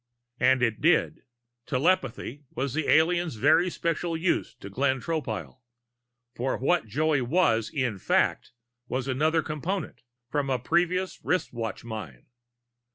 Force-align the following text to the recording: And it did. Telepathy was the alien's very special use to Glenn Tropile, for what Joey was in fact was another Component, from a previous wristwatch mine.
And 0.39 0.63
it 0.63 0.81
did. 0.81 1.25
Telepathy 1.67 2.43
was 2.55 2.73
the 2.73 2.89
alien's 2.89 3.35
very 3.35 3.69
special 3.69 4.17
use 4.17 4.55
to 4.55 4.67
Glenn 4.67 4.99
Tropile, 4.99 5.59
for 6.33 6.57
what 6.57 6.87
Joey 6.87 7.21
was 7.21 7.69
in 7.69 7.99
fact 7.99 8.51
was 8.87 9.07
another 9.07 9.43
Component, 9.43 10.01
from 10.27 10.49
a 10.49 10.57
previous 10.57 11.23
wristwatch 11.23 11.83
mine. 11.83 12.25